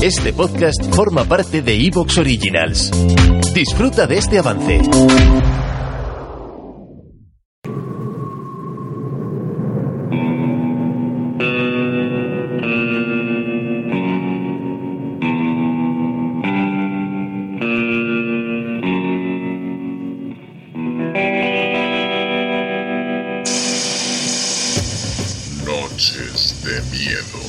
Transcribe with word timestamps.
Este 0.00 0.32
podcast 0.32 0.94
forma 0.94 1.24
parte 1.24 1.60
de 1.60 1.74
Evox 1.74 2.18
Originals. 2.18 2.90
Disfruta 3.52 4.06
de 4.06 4.18
este 4.18 4.38
avance. 4.38 4.78
Noches 25.64 26.62
de 26.64 26.80
miedo. 26.96 27.47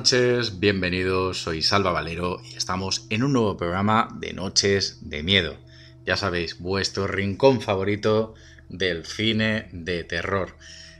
Noches, 0.00 0.58
bienvenidos, 0.58 1.42
soy 1.42 1.60
Salva 1.60 1.92
Valero 1.92 2.40
y 2.42 2.56
estamos 2.56 3.06
en 3.10 3.22
un 3.22 3.34
nuevo 3.34 3.58
programa 3.58 4.08
de 4.18 4.32
Noches 4.32 4.96
de 5.02 5.22
Miedo. 5.22 5.58
Ya 6.06 6.16
sabéis, 6.16 6.58
vuestro 6.58 7.06
rincón 7.06 7.60
favorito 7.60 8.32
del 8.70 9.04
cine 9.04 9.68
de 9.72 10.02
terror. 10.04 10.56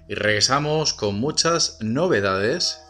Y 0.06 0.16
regresamos 0.16 0.92
con 0.92 1.18
muchas 1.18 1.78
novedades, 1.80 2.82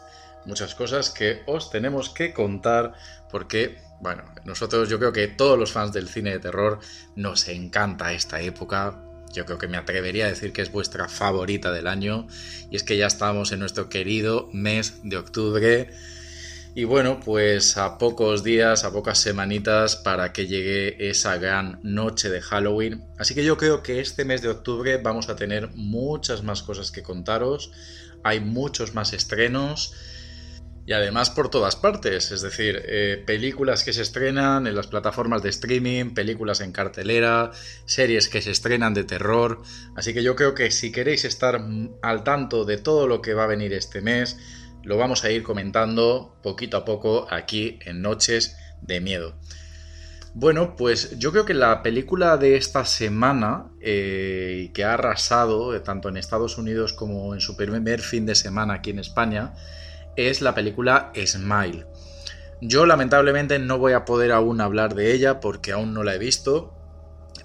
muchas 0.45 0.75
cosas 0.75 1.11
que 1.11 1.43
os 1.45 1.71
tenemos 1.71 2.09
que 2.09 2.33
contar 2.33 2.93
porque, 3.31 3.77
bueno, 4.01 4.25
nosotros 4.43 4.89
yo 4.89 4.99
creo 4.99 5.13
que 5.13 5.29
todos 5.29 5.57
los 5.57 5.71
fans 5.71 5.93
del 5.93 6.09
cine 6.09 6.31
de 6.31 6.39
terror 6.39 6.79
nos 7.15 7.47
encanta 7.47 8.11
esta 8.11 8.41
época, 8.41 9.01
yo 9.33 9.45
creo 9.45 9.57
que 9.57 9.67
me 9.67 9.77
atrevería 9.77 10.25
a 10.25 10.29
decir 10.29 10.53
que 10.53 10.61
es 10.61 10.71
vuestra 10.71 11.07
favorita 11.07 11.71
del 11.71 11.87
año. 11.87 12.27
Y 12.69 12.75
es 12.75 12.83
que 12.83 12.97
ya 12.97 13.07
estamos 13.07 13.51
en 13.51 13.59
nuestro 13.59 13.89
querido 13.89 14.49
mes 14.53 14.95
de 15.03 15.17
octubre. 15.17 15.89
Y 16.73 16.85
bueno, 16.85 17.19
pues 17.19 17.75
a 17.77 17.97
pocos 17.97 18.43
días, 18.43 18.85
a 18.85 18.93
pocas 18.93 19.17
semanitas 19.17 19.97
para 19.97 20.31
que 20.31 20.47
llegue 20.47 21.09
esa 21.09 21.37
gran 21.37 21.79
noche 21.83 22.29
de 22.29 22.41
Halloween. 22.41 23.03
Así 23.17 23.35
que 23.35 23.43
yo 23.43 23.57
creo 23.57 23.83
que 23.83 23.99
este 23.99 24.23
mes 24.23 24.41
de 24.41 24.47
octubre 24.47 24.95
vamos 24.97 25.27
a 25.27 25.35
tener 25.35 25.69
muchas 25.75 26.43
más 26.43 26.63
cosas 26.63 26.91
que 26.91 27.03
contaros. 27.03 27.71
Hay 28.23 28.39
muchos 28.39 28.93
más 28.93 29.11
estrenos. 29.11 29.93
Y 30.85 30.93
además 30.93 31.29
por 31.29 31.49
todas 31.49 31.75
partes, 31.75 32.31
es 32.31 32.41
decir, 32.41 32.81
eh, 32.85 33.23
películas 33.25 33.83
que 33.83 33.93
se 33.93 34.01
estrenan 34.01 34.65
en 34.65 34.75
las 34.75 34.87
plataformas 34.87 35.43
de 35.43 35.49
streaming, 35.49 36.13
películas 36.13 36.59
en 36.61 36.71
cartelera, 36.71 37.51
series 37.85 38.29
que 38.29 38.41
se 38.41 38.51
estrenan 38.51 38.93
de 38.93 39.03
terror. 39.03 39.61
Así 39.95 40.13
que 40.13 40.23
yo 40.23 40.35
creo 40.35 40.55
que 40.55 40.71
si 40.71 40.91
queréis 40.91 41.23
estar 41.23 41.61
al 42.01 42.23
tanto 42.23 42.65
de 42.65 42.77
todo 42.77 43.07
lo 43.07 43.21
que 43.21 43.35
va 43.35 43.43
a 43.43 43.47
venir 43.47 43.73
este 43.73 44.01
mes, 44.01 44.37
lo 44.83 44.97
vamos 44.97 45.23
a 45.23 45.31
ir 45.31 45.43
comentando 45.43 46.35
poquito 46.41 46.77
a 46.77 46.85
poco 46.85 47.27
aquí 47.29 47.77
en 47.85 48.01
Noches 48.01 48.57
de 48.81 48.99
Miedo. 49.01 49.35
Bueno, 50.33 50.75
pues 50.77 51.19
yo 51.19 51.31
creo 51.31 51.45
que 51.45 51.53
la 51.53 51.83
película 51.83 52.37
de 52.37 52.55
esta 52.55 52.85
semana, 52.85 53.65
eh, 53.81 54.71
que 54.73 54.85
ha 54.85 54.93
arrasado 54.93 55.75
eh, 55.75 55.81
tanto 55.81 56.07
en 56.07 56.15
Estados 56.15 56.57
Unidos 56.57 56.93
como 56.93 57.33
en 57.33 57.41
su 57.41 57.57
primer 57.57 57.99
fin 57.99 58.25
de 58.25 58.35
semana 58.35 58.75
aquí 58.75 58.91
en 58.91 58.99
España, 58.99 59.53
es 60.15 60.41
la 60.41 60.55
película 60.55 61.11
Smile. 61.25 61.85
Yo 62.61 62.85
lamentablemente 62.85 63.57
no 63.59 63.79
voy 63.79 63.93
a 63.93 64.05
poder 64.05 64.31
aún 64.31 64.61
hablar 64.61 64.93
de 64.93 65.13
ella 65.13 65.39
porque 65.39 65.71
aún 65.71 65.93
no 65.93 66.03
la 66.03 66.15
he 66.15 66.19
visto. 66.19 66.73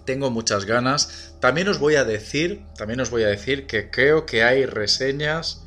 Tengo 0.05 0.31
muchas 0.31 0.67
ganas. 0.67 1.35
También 1.41 1.69
os 1.69 1.79
voy 1.79 1.97
a 1.97 2.05
decir, 2.05 2.63
también 2.77 3.01
os 3.01 3.11
voy 3.11 3.23
a 3.23 3.29
decir 3.29 3.67
que 3.67 3.91
creo 3.91 4.27
que 4.27 4.43
hay 4.43 4.67
reseñas 4.67 5.67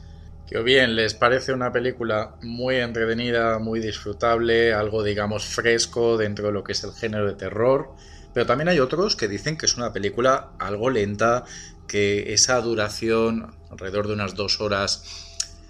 que 0.49 0.57
o 0.57 0.63
bien 0.63 0.95
les 0.95 1.13
parece 1.13 1.53
una 1.53 1.71
película 1.71 2.35
muy 2.41 2.77
entretenida, 2.77 3.59
muy 3.59 3.79
disfrutable, 3.79 4.73
algo 4.73 5.03
digamos 5.03 5.45
fresco 5.45 6.17
dentro 6.17 6.47
de 6.47 6.53
lo 6.53 6.63
que 6.63 6.71
es 6.71 6.83
el 6.83 6.91
género 6.91 7.27
de 7.27 7.35
terror, 7.35 7.91
pero 8.33 8.47
también 8.47 8.67
hay 8.67 8.79
otros 8.79 9.15
que 9.15 9.27
dicen 9.27 9.57
que 9.57 9.67
es 9.67 9.77
una 9.77 9.93
película 9.93 10.53
algo 10.57 10.89
lenta, 10.89 11.43
que 11.87 12.33
esa 12.33 12.59
duración 12.61 13.55
alrededor 13.69 14.07
de 14.07 14.13
unas 14.13 14.33
dos 14.33 14.59
horas 14.59 15.28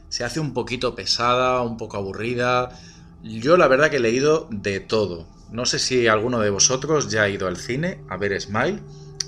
se 0.10 0.24
hace 0.24 0.40
un 0.40 0.54
poquito 0.54 0.96
pesada, 0.96 1.62
un 1.62 1.78
poco 1.78 1.98
aburrida. 1.98 2.72
Yo 3.24 3.58
la 3.58 3.68
verdad 3.68 3.90
que 3.90 3.98
he 3.98 4.02
leído 4.02 4.48
de 4.52 4.80
todo. 4.80 5.28
No 5.52 5.66
sé 5.66 5.80
si 5.80 6.08
alguno 6.08 6.40
de 6.40 6.50
vosotros 6.50 7.10
ya 7.10 7.24
ha 7.24 7.30
ido 7.30 7.48
al 7.48 7.58
cine 7.58 8.02
a 8.10 8.18
ver 8.18 8.40
Smile, 8.40 8.82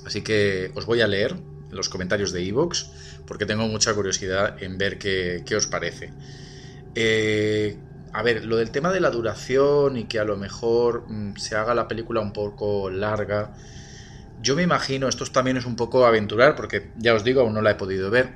así 0.05 0.21
que 0.21 0.71
os 0.75 0.85
voy 0.85 1.01
a 1.01 1.07
leer 1.07 1.35
los 1.71 1.89
comentarios 1.89 2.31
de 2.31 2.45
Evox 2.45 2.91
porque 3.25 3.45
tengo 3.45 3.67
mucha 3.67 3.93
curiosidad 3.93 4.61
en 4.61 4.77
ver 4.77 4.97
qué, 4.99 5.43
qué 5.45 5.55
os 5.55 5.67
parece. 5.67 6.11
Eh, 6.95 7.77
a 8.13 8.23
ver, 8.23 8.45
lo 8.45 8.57
del 8.57 8.71
tema 8.71 8.91
de 8.91 8.99
la 8.99 9.09
duración 9.09 9.97
y 9.97 10.03
que 10.03 10.19
a 10.19 10.25
lo 10.25 10.35
mejor 10.35 11.05
mm, 11.09 11.37
se 11.37 11.55
haga 11.55 11.73
la 11.73 11.87
película 11.87 12.19
un 12.19 12.33
poco 12.33 12.89
larga, 12.89 13.53
yo 14.41 14.55
me 14.55 14.63
imagino, 14.63 15.07
esto 15.07 15.25
también 15.25 15.57
es 15.57 15.65
un 15.65 15.75
poco 15.75 16.05
aventurar 16.05 16.55
porque 16.55 16.91
ya 16.97 17.13
os 17.13 17.23
digo, 17.23 17.41
aún 17.41 17.53
no 17.53 17.61
la 17.61 17.71
he 17.71 17.75
podido 17.75 18.09
ver, 18.09 18.33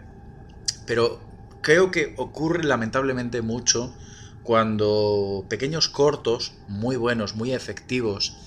pero 0.86 1.20
creo 1.66 1.90
que 1.90 2.14
ocurre 2.18 2.64
lamentablemente 2.64 3.42
mucho 3.42 3.92
cuando 4.44 5.48
pequeños 5.50 5.90
cortos, 5.90 6.54
muy 6.68 6.96
buenos, 6.96 7.34
muy 7.36 7.54
efectivos, 7.54 8.38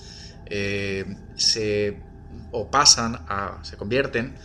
eh, 0.45 1.17
se 1.35 1.99
o 2.53 2.71
pasan 2.71 3.25
a, 3.27 3.59
se 3.63 3.75
convierten 3.75 4.35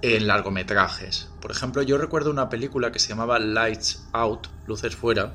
en 0.00 0.26
largometrajes. 0.26 1.28
Por 1.42 1.50
ejemplo, 1.50 1.82
yo 1.82 1.98
recuerdo 1.98 2.30
una 2.30 2.48
película 2.48 2.90
que 2.90 2.98
se 2.98 3.10
llamaba 3.10 3.38
Lights 3.38 4.06
Out, 4.12 4.46
Luces 4.66 4.96
Fuera, 4.96 5.34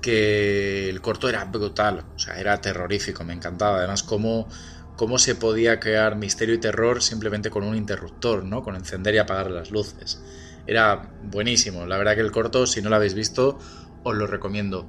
que 0.00 0.88
el 0.88 1.02
corto 1.02 1.28
era 1.28 1.44
brutal, 1.44 2.06
o 2.16 2.18
sea, 2.18 2.40
era 2.40 2.58
terrorífico, 2.62 3.22
me 3.22 3.34
encantaba. 3.34 3.80
Además, 3.80 4.02
cómo, 4.02 4.48
cómo 4.96 5.18
se 5.18 5.34
podía 5.34 5.78
crear 5.78 6.16
misterio 6.16 6.54
y 6.54 6.58
terror 6.58 7.02
simplemente 7.02 7.50
con 7.50 7.64
un 7.64 7.76
interruptor, 7.76 8.44
¿no? 8.44 8.62
Con 8.62 8.76
encender 8.76 9.14
y 9.14 9.18
apagar 9.18 9.50
las 9.50 9.70
luces. 9.70 10.22
Era 10.68 11.10
buenísimo. 11.24 11.86
La 11.86 11.96
verdad 11.96 12.14
que 12.14 12.20
el 12.20 12.30
corto, 12.30 12.66
si 12.66 12.82
no 12.82 12.90
lo 12.90 12.96
habéis 12.96 13.14
visto, 13.14 13.58
os 14.04 14.14
lo 14.14 14.26
recomiendo. 14.26 14.86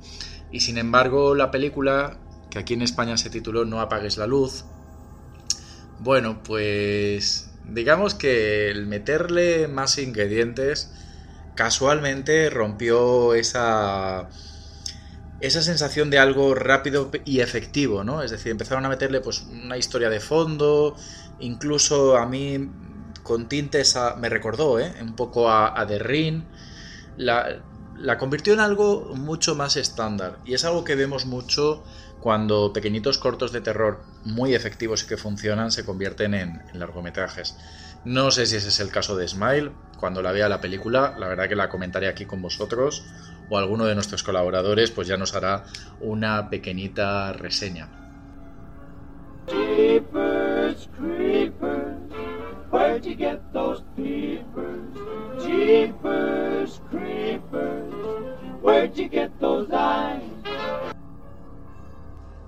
Y 0.52 0.60
sin 0.60 0.78
embargo, 0.78 1.36
la 1.36 1.52
película, 1.52 2.18
que 2.52 2.60
aquí 2.60 2.74
en 2.74 2.82
España 2.82 3.16
se 3.16 3.30
tituló 3.30 3.64
No 3.64 3.80
apagues 3.80 4.18
la 4.18 4.28
luz, 4.28 4.66
bueno, 6.00 6.44
pues 6.44 7.50
digamos 7.66 8.14
que 8.14 8.70
el 8.70 8.88
meterle 8.88 9.68
más 9.68 9.98
ingredientes 9.98 10.92
casualmente 11.56 12.50
rompió 12.50 13.34
esa 13.34 14.30
esa 15.42 15.62
sensación 15.62 16.10
de 16.10 16.20
algo 16.20 16.56
rápido 16.56 17.12
y 17.24 17.40
efectivo, 17.40 18.04
¿no? 18.04 18.22
Es 18.22 18.32
decir, 18.32 18.52
empezaron 18.52 18.86
a 18.86 18.90
meterle 18.90 19.22
pues 19.22 19.44
una 19.44 19.78
historia 19.78 20.10
de 20.10 20.20
fondo, 20.20 20.98
incluso 21.40 22.18
a 22.18 22.26
mí 22.26 22.70
con 23.30 23.48
tintes 23.48 23.96
me 24.18 24.28
recordó 24.28 24.80
¿eh? 24.80 24.92
un 25.00 25.16
poco 25.16 25.52
a, 25.52 25.80
a 25.80 25.86
The 25.86 26.00
Ring. 26.00 26.42
La, 27.16 27.62
la, 27.96 28.18
convirtió 28.18 28.54
en 28.56 28.60
algo 28.60 29.14
mucho 29.16 29.54
más 29.54 29.78
estándar. 29.78 30.40
Y 30.46 30.56
es 30.56 30.66
algo 30.66 30.84
que 30.84 30.96
vemos 30.96 31.28
mucho 31.28 31.84
cuando 32.22 32.74
pequeñitos 32.74 33.20
cortos 33.20 33.52
de 33.52 33.62
terror 33.62 34.02
muy 34.26 34.56
efectivos 34.56 35.04
y 35.04 35.08
que 35.08 35.16
funcionan 35.16 35.72
se 35.72 35.86
convierten 35.86 36.34
en, 36.34 36.60
en 36.74 36.80
largometrajes. 36.80 37.56
No 38.04 38.32
sé 38.32 38.48
si 38.48 38.56
ese 38.56 38.70
es 38.70 38.80
el 38.80 38.90
caso 38.90 39.16
de 39.16 39.28
Smile. 39.28 39.74
Cuando 40.00 40.24
la 40.24 40.32
vea 40.32 40.50
la 40.50 40.60
película, 40.60 41.14
la 41.20 41.28
verdad 41.28 41.48
que 41.48 41.56
la 41.56 41.70
comentaré 41.70 42.08
aquí 42.08 42.26
con 42.26 42.42
vosotros. 42.42 43.06
O 43.52 43.60
alguno 43.60 43.86
de 43.86 43.94
nuestros 43.94 44.24
colaboradores, 44.24 44.90
pues 44.90 45.08
ya 45.08 45.18
nos 45.18 45.36
hará 45.36 45.66
una 46.02 46.50
pequeñita 46.50 47.32
reseña. 47.34 47.90
Creepers. 56.90 57.80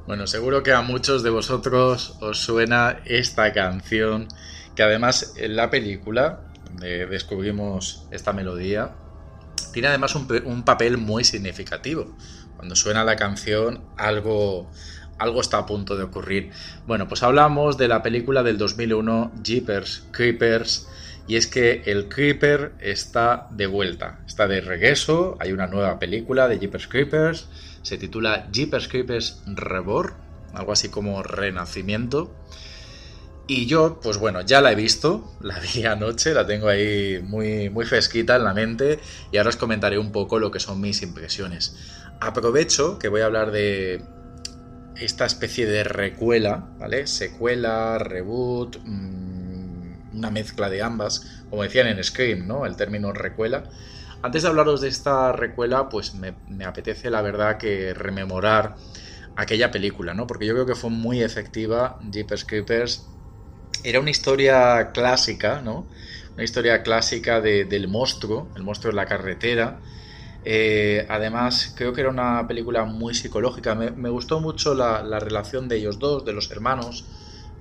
Bueno, 0.07 0.27
seguro 0.27 0.63
que 0.63 0.73
a 0.73 0.81
muchos 0.81 1.23
de 1.23 1.29
vosotros 1.29 2.17
os 2.21 2.39
suena 2.39 2.99
esta 3.05 3.51
canción, 3.53 4.27
que 4.75 4.83
además 4.83 5.33
en 5.37 5.55
la 5.55 5.69
película 5.69 6.41
donde 6.65 7.05
descubrimos 7.05 8.07
esta 8.11 8.33
melodía, 8.33 8.95
tiene 9.73 9.89
además 9.89 10.15
un, 10.15 10.63
papel 10.63 10.97
muy 10.97 11.23
significativo. 11.23 12.15
Cuando 12.55 12.75
suena 12.75 13.03
la 13.03 13.15
canción, 13.15 13.83
algo, 13.97 14.69
algo 15.21 15.39
está 15.39 15.59
a 15.59 15.65
punto 15.65 15.95
de 15.95 16.03
ocurrir. 16.03 16.51
Bueno, 16.87 17.07
pues 17.07 17.21
hablamos 17.21 17.77
de 17.77 17.87
la 17.87 18.01
película 18.01 18.41
del 18.41 18.57
2001, 18.57 19.31
Jeepers 19.43 20.03
Creepers, 20.11 20.87
y 21.27 21.35
es 21.35 21.45
que 21.45 21.83
el 21.85 22.09
Creeper 22.09 22.73
está 22.79 23.47
de 23.51 23.67
vuelta, 23.67 24.19
está 24.25 24.47
de 24.47 24.61
regreso, 24.61 25.37
hay 25.39 25.51
una 25.51 25.67
nueva 25.67 25.99
película 25.99 26.47
de 26.47 26.57
Jeepers 26.57 26.87
Creepers, 26.87 27.47
se 27.83 27.97
titula 27.97 28.47
Jeepers 28.51 28.87
Creepers 28.87 29.43
Reborn, 29.45 30.13
algo 30.53 30.71
así 30.71 30.89
como 30.89 31.21
Renacimiento. 31.21 32.35
Y 33.47 33.67
yo, 33.67 33.99
pues 34.01 34.17
bueno, 34.17 34.41
ya 34.41 34.59
la 34.59 34.71
he 34.71 34.75
visto, 34.75 35.35
la 35.41 35.59
vi 35.59 35.85
anoche, 35.85 36.33
la 36.33 36.47
tengo 36.47 36.67
ahí 36.67 37.21
muy, 37.23 37.69
muy 37.69 37.85
fresquita 37.85 38.37
en 38.37 38.43
la 38.43 38.55
mente 38.55 38.99
y 39.31 39.37
ahora 39.37 39.49
os 39.49 39.55
comentaré 39.55 39.99
un 39.99 40.11
poco 40.11 40.39
lo 40.39 40.49
que 40.49 40.59
son 40.59 40.81
mis 40.81 41.03
impresiones. 41.03 41.77
Aprovecho 42.19 42.97
que 42.97 43.07
voy 43.07 43.21
a 43.21 43.25
hablar 43.25 43.51
de 43.51 44.03
esta 44.95 45.25
especie 45.25 45.65
de 45.65 45.83
recuela, 45.83 46.69
¿vale? 46.77 47.07
Secuela, 47.07 47.97
reboot, 47.97 48.77
mm, 48.83 50.17
una 50.17 50.29
mezcla 50.29 50.69
de 50.69 50.81
ambas, 50.81 51.43
como 51.49 51.63
decían 51.63 51.87
en 51.87 52.03
Scream, 52.03 52.47
¿no? 52.47 52.65
El 52.65 52.75
término 52.75 53.11
recuela. 53.13 53.63
Antes 54.21 54.43
de 54.43 54.49
hablaros 54.49 54.81
de 54.81 54.89
esta 54.89 55.31
recuela, 55.31 55.89
pues 55.89 56.13
me, 56.13 56.65
apetece 56.65 57.09
la 57.09 57.21
verdad 57.21 57.57
que 57.57 57.93
rememorar 57.93 58.75
aquella 59.35 59.71
película, 59.71 60.13
¿no? 60.13 60.27
Porque 60.27 60.45
yo 60.45 60.53
creo 60.53 60.65
que 60.65 60.75
fue 60.75 60.91
muy 60.91 61.23
efectiva 61.23 61.99
Jeepers 62.11 62.45
Creepers 62.45 63.07
era 63.83 63.99
una 63.99 64.11
historia 64.11 64.91
clásica, 64.93 65.61
¿no? 65.61 65.87
Una 66.33 66.43
historia 66.43 66.83
clásica 66.83 67.41
del 67.41 67.87
monstruo, 67.87 68.49
el 68.55 68.63
monstruo 68.63 68.91
en 68.91 68.97
la 68.97 69.05
carretera. 69.05 69.79
Eh, 70.43 71.05
además, 71.09 71.73
creo 71.75 71.93
que 71.93 72.01
era 72.01 72.09
una 72.09 72.47
película 72.47 72.85
muy 72.85 73.13
psicológica. 73.13 73.75
Me, 73.75 74.09
gustó 74.09 74.39
mucho 74.39 74.73
la, 74.73 75.19
relación 75.19 75.67
de 75.67 75.77
ellos 75.77 75.99
dos, 75.99 76.25
de 76.25 76.33
los 76.33 76.49
hermanos, 76.51 77.05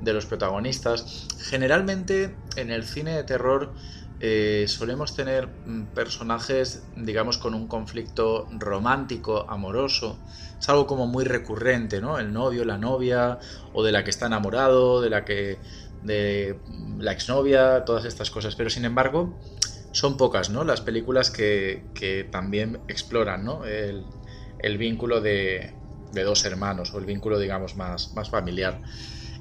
de 0.00 0.12
los 0.12 0.26
protagonistas. 0.26 1.26
Generalmente 1.38 2.34
en 2.56 2.70
el 2.70 2.84
cine 2.84 3.16
de 3.16 3.24
terror 3.24 3.72
eh, 4.20 4.64
solemos 4.68 5.14
tener 5.14 5.48
mm, 5.48 5.94
personajes, 5.94 6.82
digamos, 6.96 7.38
con 7.38 7.54
un 7.54 7.68
conflicto 7.68 8.48
romántico, 8.58 9.46
amoroso. 9.48 10.18
Es 10.58 10.68
algo 10.68 10.86
como 10.86 11.06
muy 11.06 11.24
recurrente, 11.24 12.00
¿no? 12.00 12.18
El 12.18 12.32
novio, 12.32 12.64
la 12.64 12.78
novia, 12.78 13.38
o 13.72 13.82
de 13.82 13.92
la 13.92 14.04
que 14.04 14.10
está 14.10 14.26
enamorado, 14.26 15.00
de 15.00 15.10
la 15.10 15.24
que 15.24 15.58
de 16.02 16.58
la 16.98 17.12
exnovia, 17.12 17.84
todas 17.84 18.06
estas 18.06 18.30
cosas. 18.30 18.56
Pero 18.56 18.70
sin 18.70 18.86
embargo, 18.86 19.38
son 19.92 20.16
pocas, 20.16 20.50
¿no? 20.50 20.64
Las 20.64 20.80
películas 20.80 21.30
que, 21.30 22.28
también 22.30 22.80
exploran, 22.88 23.44
¿no? 23.44 23.64
El, 23.64 24.06
vínculo 24.78 25.20
de, 25.20 25.74
dos 26.12 26.44
hermanos, 26.44 26.94
o 26.94 26.98
el 26.98 27.06
vínculo, 27.06 27.38
digamos, 27.38 27.76
más, 27.76 28.12
más 28.14 28.30
familiar. 28.30 28.80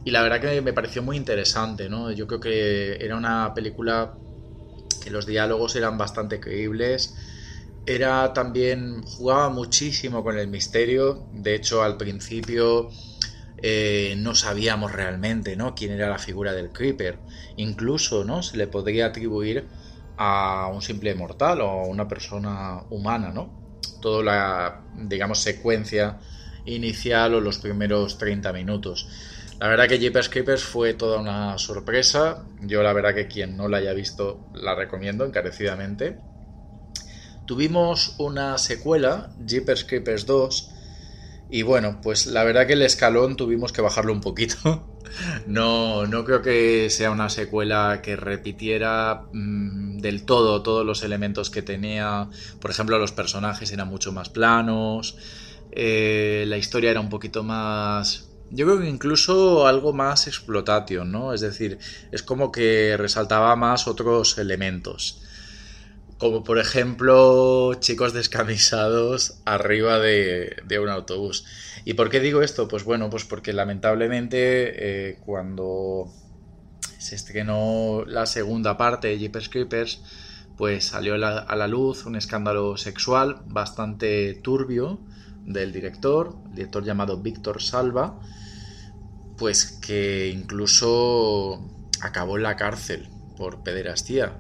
Y 0.03 0.11
la 0.11 0.21
verdad 0.21 0.41
que 0.41 0.61
me 0.61 0.73
pareció 0.73 1.03
muy 1.03 1.17
interesante, 1.17 1.89
¿no? 1.89 2.11
Yo 2.11 2.25
creo 2.27 2.39
que 2.39 2.97
era 3.03 3.15
una 3.17 3.53
película 3.53 4.15
que 5.03 5.09
los 5.09 5.25
diálogos 5.25 5.75
eran 5.75 5.97
bastante 5.97 6.39
creíbles. 6.39 7.15
Era 7.85 8.33
también, 8.33 9.01
jugaba 9.03 9.49
muchísimo 9.49 10.23
con 10.23 10.37
el 10.37 10.47
misterio. 10.47 11.27
De 11.31 11.55
hecho, 11.55 11.83
al 11.83 11.97
principio 11.97 12.89
eh, 13.57 14.15
no 14.17 14.35
sabíamos 14.35 14.91
realmente 14.91 15.55
¿no? 15.55 15.75
quién 15.75 15.91
era 15.91 16.09
la 16.09 16.19
figura 16.19 16.53
del 16.53 16.71
Creeper. 16.71 17.19
Incluso 17.57 18.23
¿no? 18.23 18.43
se 18.43 18.57
le 18.57 18.67
podría 18.67 19.07
atribuir 19.07 19.67
a 20.21 20.67
un 20.67 20.81
simple 20.81 21.15
mortal 21.15 21.61
o 21.61 21.69
a 21.69 21.85
una 21.85 22.05
persona 22.05 22.83
humana, 22.89 23.31
¿no? 23.31 23.49
Toda 24.01 24.21
la, 24.21 24.81
digamos, 25.07 25.39
secuencia 25.39 26.19
inicial 26.65 27.35
o 27.35 27.39
los 27.39 27.59
primeros 27.59 28.17
30 28.17 28.51
minutos. 28.51 29.07
La 29.61 29.69
verdad 29.69 29.87
que 29.87 29.97
Jeepers 29.97 30.27
Creepers 30.27 30.63
fue 30.63 30.93
toda 30.93 31.19
una 31.19 31.57
sorpresa. 31.57 32.43
Yo 32.61 32.83
la 32.83 32.91
verdad 32.91 33.15
que 33.15 33.27
quien 33.27 33.55
no 33.55 33.69
la 33.69 33.77
haya 33.77 33.93
visto 33.93 34.41
la 34.53 34.75
recomiendo 34.75 35.23
encarecidamente. 35.23 36.17
Tuvimos 37.45 38.15
una 38.19 38.57
secuela, 38.57 39.31
Jeepers 39.45 39.85
Creepers 39.85 40.25
2, 40.25 40.71
y 41.49 41.61
bueno, 41.63 41.99
pues 42.01 42.27
la 42.27 42.43
verdad 42.43 42.67
que 42.67 42.73
el 42.73 42.81
escalón 42.81 43.37
tuvimos 43.37 43.71
que 43.71 43.81
bajarlo 43.81 44.11
un 44.11 44.21
poquito. 44.21 44.85
No, 45.47 46.05
no 46.05 46.23
creo 46.23 46.41
que 46.41 46.89
sea 46.89 47.11
una 47.11 47.29
secuela 47.29 48.01
que 48.03 48.15
repitiera 48.15 49.23
mm, 49.31 49.97
del 49.99 50.25
todo 50.25 50.61
todos 50.61 50.85
los 50.85 51.03
elementos 51.03 51.49
que 51.49 51.61
tenía. 51.61 52.29
Por 52.59 52.71
ejemplo, 52.71 52.97
los 52.99 53.11
personajes 53.11 53.71
eran 53.71 53.87
mucho 53.87 54.11
más 54.11 54.29
planos. 54.29 55.17
Eh, 55.71 56.45
la 56.47 56.57
historia 56.57 56.91
era 56.91 56.99
un 56.99 57.09
poquito 57.09 57.43
más. 57.43 58.29
Yo 58.51 58.65
creo 58.65 58.79
que 58.79 58.89
incluso 58.89 59.67
algo 59.67 59.93
más 59.93 60.27
explotación, 60.27 61.11
¿no? 61.11 61.33
Es 61.33 61.41
decir, 61.41 61.77
es 62.11 62.23
como 62.23 62.51
que 62.51 62.95
resaltaba 62.97 63.55
más 63.55 63.87
otros 63.87 64.37
elementos 64.39 65.21
como 66.19 66.43
por 66.43 66.59
ejemplo 66.59 67.73
chicos 67.75 68.11
descamisados 68.11 69.39
arriba 69.45 69.99
de, 69.99 70.61
un 70.79 70.89
autobús. 70.89 71.45
¿Y 71.85 71.93
por 71.93 72.09
qué 72.09 72.19
digo 72.19 72.41
esto? 72.41 72.67
Pues 72.67 72.83
bueno, 72.83 73.09
pues 73.09 73.23
porque 73.23 73.53
lamentablemente 73.53 75.09
eh, 75.09 75.17
cuando 75.25 76.13
se 76.97 77.15
estrenó 77.15 78.03
la 78.05 78.25
segunda 78.25 78.77
parte 78.77 79.07
de 79.07 79.17
Jeepers 79.17 79.47
Creepers, 79.47 80.01
pues 80.57 80.87
salió 80.87 81.15
a 81.15 81.55
la 81.55 81.67
luz 81.67 82.05
un 82.05 82.17
escándalo 82.17 82.75
sexual 82.75 83.41
bastante 83.45 84.33
turbio 84.33 84.99
del 85.45 85.71
director, 85.71 86.35
el 86.49 86.55
director 86.55 86.83
llamado 86.83 87.21
Víctor 87.21 87.61
Salva, 87.61 88.19
pues 89.37 89.79
que 89.81 90.27
incluso 90.27 91.65
acabó 92.01 92.35
en 92.35 92.43
la 92.43 92.57
cárcel 92.57 93.07
por 93.37 93.63
pederastía 93.63 94.37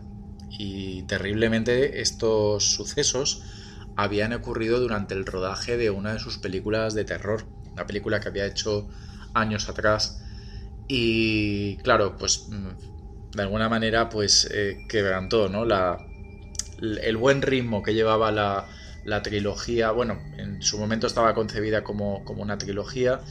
y 0.49 1.03
terriblemente 1.03 2.01
estos 2.01 2.73
sucesos 2.73 3.43
habían 3.95 4.33
ocurrido 4.33 4.79
durante 4.79 5.13
el 5.13 5.25
rodaje 5.25 5.77
de 5.77 5.89
una 5.89 6.13
de 6.13 6.19
sus 6.19 6.37
películas 6.37 6.93
de 6.93 7.05
terror, 7.05 7.47
una 7.73 7.85
película 7.85 8.19
que 8.19 8.29
había 8.29 8.45
hecho 8.45 8.87
años 9.33 9.69
atrás. 9.69 10.23
Y 10.87 11.77
claro, 11.77 12.17
pues 12.17 12.47
mm, 12.49 13.35
de 13.35 13.41
alguna 13.41 13.69
manera 13.69 14.09
pues 14.09 14.49
eh, 14.51 14.85
quebrantó 14.87 15.49
¿no? 15.49 15.65
la, 15.65 15.97
el 16.79 17.17
buen 17.17 17.41
ritmo 17.41 17.83
que 17.83 17.93
llevaba 17.93 18.31
la, 18.31 18.67
la, 19.03 19.21
trilogía, 19.21 19.91
bueno, 19.91 20.19
en 20.37 20.61
su 20.61 20.79
momento 20.79 21.07
estaba 21.07 21.35
concebida 21.35 21.83
como, 21.83 22.23
como 22.23 22.41
una 22.41 22.57
trilogía 22.57 23.21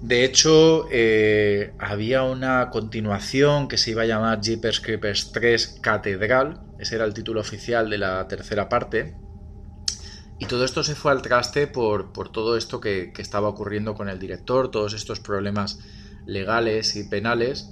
de 0.00 0.24
hecho, 0.24 0.86
eh, 0.90 1.74
había 1.78 2.22
una 2.22 2.70
continuación 2.70 3.68
que 3.68 3.76
se 3.76 3.90
iba 3.90 4.02
a 4.02 4.06
llamar 4.06 4.40
Jeepers 4.40 4.80
Creepers 4.80 5.30
3 5.32 5.78
Catedral, 5.82 6.62
ese 6.78 6.94
era 6.94 7.04
el 7.04 7.12
título 7.12 7.40
oficial 7.40 7.90
de 7.90 7.98
la 7.98 8.26
tercera 8.26 8.70
parte, 8.70 9.14
y 10.38 10.46
todo 10.46 10.64
esto 10.64 10.82
se 10.82 10.94
fue 10.94 11.12
al 11.12 11.20
traste 11.20 11.66
por, 11.66 12.12
todo 12.32 12.56
esto 12.56 12.80
que, 12.80 13.12
estaba 13.18 13.48
ocurriendo 13.48 13.94
con 13.94 14.08
el 14.08 14.18
director, 14.18 14.70
todos 14.70 14.94
estos 14.94 15.20
problemas 15.20 15.80
legales 16.24 16.96
y 16.96 17.04
penales, 17.04 17.70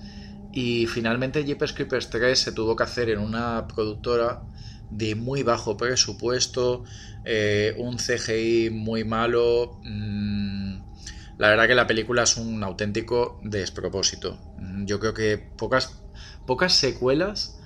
y 0.52 0.87
finalmente 0.87 1.44
Jeepers 1.44 1.73
Creepers 1.73 2.11
3 2.11 2.38
se 2.38 2.52
tuvo 2.52 2.76
que 2.76 2.82
hacer 2.82 3.08
en 3.08 3.20
una 3.20 3.66
productora 3.68 4.42
de 4.90 5.14
muy 5.14 5.42
bajo 5.42 5.78
presupuesto, 5.78 6.85
eh, 7.25 7.75
un 7.78 7.97
CGI 7.97 8.68
muy 8.70 9.04
malo. 9.04 9.80
Mmm, 9.82 10.68
la 11.38 11.50
verdad 11.50 11.68
que 11.68 11.75
la 11.75 11.87
película 11.87 12.25
es 12.25 12.37
un 12.37 12.62
auténtico 12.64 13.40
despropósito. 13.42 14.38
Yo 14.85 14.99
creo 14.99 15.14
que 15.14 15.38
pocas, 15.38 16.00
pocas 16.47 16.73
secuelas 16.75 17.59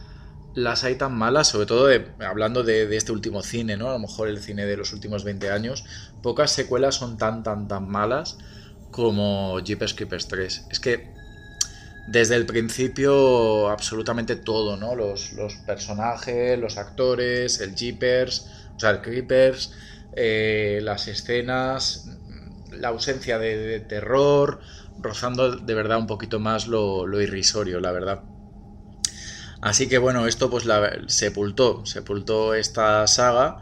las 0.55 0.85
hay 0.85 0.97
tan 0.97 1.15
malas, 1.15 1.49
sobre 1.49 1.65
todo 1.65 1.89
hablando 2.21 2.63
de, 2.63 2.95
este 2.95 3.13
último 3.13 3.43
cine, 3.43 3.79
¿no? 3.79 3.89
A 3.89 3.93
lo 3.95 3.99
mejor 3.99 4.29
el 4.29 4.39
cine 4.39 4.67
de 4.67 4.77
los 4.77 4.93
últimos 4.93 5.25
20 5.25 5.51
años. 5.51 5.85
Pocas 6.23 6.53
secuelas 6.53 6.97
son 6.97 7.17
tan, 7.17 7.43
tan, 7.43 7.69
tan 7.69 7.89
malas 7.89 8.37
como 8.91 9.59
Jeepers 9.61 9.95
Creepers 9.95 10.29
3. 10.29 10.67
Es 10.71 10.79
que 10.79 11.11
desde 12.09 12.37
el 12.37 12.45
principio 12.45 13.71
absolutamente 13.71 14.37
todo, 14.37 14.77
¿no? 14.77 14.95
Los, 14.95 15.33
los 15.33 15.55
personajes, 15.55 16.59
los 16.59 16.77
actores, 16.77 17.61
el 17.61 17.75
Jeepers, 17.75 18.51
o 18.77 18.81
sea, 18.81 18.91
el 18.91 19.01
Creepers, 19.01 19.73
eh, 20.15 20.81
las 20.83 21.09
escenas, 21.09 22.11
la 22.73 22.89
ausencia 22.89 23.39
de, 23.39 23.81
terror, 23.81 24.61
rozando 25.01 25.57
de 25.57 25.75
verdad 25.75 25.99
un 25.99 26.07
poquito 26.07 26.41
más 26.41 26.67
lo, 26.67 27.21
irrisorio, 27.21 27.81
la 27.81 27.93
verdad. 27.93 28.23
Así 29.61 29.89
que 29.89 29.99
bueno, 29.99 30.27
esto 30.27 30.51
pues 30.51 30.65
la, 30.65 30.99
sepultó, 31.07 31.87
sepultó 31.87 32.55
esta 32.55 33.07
saga 33.07 33.61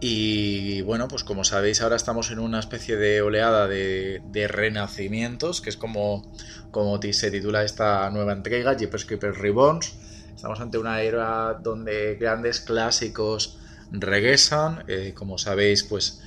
y 0.00 0.82
bueno, 0.82 1.08
pues 1.08 1.24
como 1.24 1.44
sabéis 1.44 1.80
ahora 1.80 1.96
estamos 1.96 2.30
en 2.30 2.38
una 2.38 2.60
especie 2.60 2.96
de 2.96 3.22
oleada 3.22 3.66
de, 3.66 4.48
renacimientos, 4.48 5.60
que 5.60 5.70
es 5.70 5.76
como, 5.76 6.30
como 6.70 7.00
se 7.00 7.30
titula 7.30 7.64
esta 7.64 8.08
nueva 8.10 8.32
entrega, 8.32 8.76
Jeepers 8.76 9.06
Creepers 9.06 9.38
Reborns. 9.38 9.94
Estamos 10.34 10.60
ante 10.60 10.76
una 10.76 11.00
era 11.00 11.54
donde 11.54 12.16
grandes 12.16 12.60
clásicos 12.60 13.58
regresan. 13.90 14.84
Eh, 14.86 15.14
como 15.14 15.38
sabéis, 15.38 15.82
pues 15.82 16.20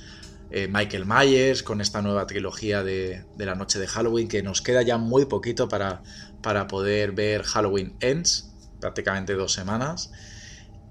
eh, 0.50 0.68
Michael 0.68 1.06
Myers 1.06 1.62
con 1.62 1.80
esta 1.80 2.02
nueva 2.02 2.26
trilogía 2.26 2.82
de, 2.82 3.24
la 3.38 3.54
noche 3.54 3.78
de 3.78 3.86
Halloween, 3.86 4.28
que 4.28 4.42
nos 4.42 4.62
queda 4.62 4.82
ya 4.82 4.98
muy 4.98 5.26
poquito 5.26 5.68
para, 5.68 6.02
para 6.42 6.66
poder 6.66 7.12
ver 7.12 7.42
Halloween 7.44 7.94
Ends, 8.00 8.50
prácticamente 8.80 9.34
dos 9.34 9.52
semanas. 9.52 10.10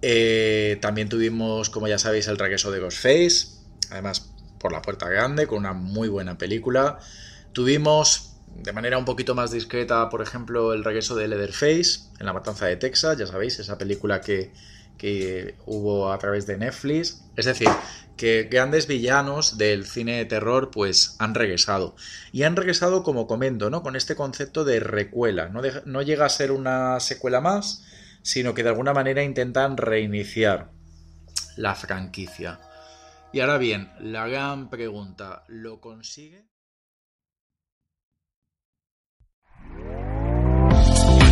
Eh, 0.01 0.78
también 0.82 1.10
tuvimos, 1.10 1.70
como 1.70 1.88
ya 1.88 2.00
sabéis, 2.00 2.28
el 2.28 2.38
regreso 2.38 2.72
de 2.72 2.80
Ghostface, 2.80 3.48
además 3.92 4.32
por 4.60 4.72
la 4.72 4.82
puerta 4.82 5.10
grande, 5.10 5.46
con 5.48 5.60
una 5.60 5.74
muy 5.74 6.08
buena 6.08 6.38
película. 6.38 7.00
Tuvimos 7.51 8.38
de 8.56 8.74
manera 8.74 8.98
un 8.98 9.06
poquito 9.06 9.36
más 9.36 9.51
discreta, 9.51 10.10
por 10.10 10.22
ejemplo, 10.22 10.74
el 10.74 10.84
regreso 10.84 11.16
de 11.16 11.28
Leatherface 11.28 12.01
en 12.20 12.25
La 12.25 12.34
Matanza 12.34 12.66
de 12.66 12.78
Texas, 12.78 13.18
ya 13.18 13.28
sabéis, 13.28 13.60
esa 13.60 13.78
película 13.78 14.22
que, 14.22 14.51
que 15.00 15.56
hubo 15.65 16.12
a 16.12 16.20
través 16.20 16.46
de 16.46 16.58
Netflix. 16.58 17.24
Es 17.36 17.46
decir, 17.46 17.70
que 18.15 18.44
grandes 18.44 18.86
villanos 18.86 19.58
del 19.58 19.88
cine 19.88 20.18
de 20.18 20.25
terror 20.25 20.70
pues 20.70 21.15
han 21.18 21.34
regresado. 21.34 21.96
Y 22.32 22.44
han 22.44 22.56
regresado, 22.56 23.01
como 23.01 23.25
comento, 23.25 23.72
¿no? 23.72 23.82
Con 23.82 23.96
este 23.96 24.15
concepto 24.15 24.65
de 24.65 24.79
recuela. 24.79 25.50
No, 25.50 25.62
no 25.86 26.01
llega 26.03 26.25
a 26.25 26.29
ser 26.29 26.51
una 26.51 27.00
secuela 27.00 27.41
más, 27.41 27.86
sino 28.22 28.53
que 28.53 28.62
de 28.62 28.70
alguna 28.70 28.94
manera 28.94 29.24
intentan 29.24 29.77
reiniciar 29.77 30.70
la 31.56 31.74
franquicia. 31.75 32.60
Y 33.32 33.39
ahora 33.39 33.58
bien, 33.58 33.91
la 34.00 34.27
gran 34.27 34.70
pregunta, 34.70 35.44
¿lo 35.48 35.79
consigue? 35.79 36.49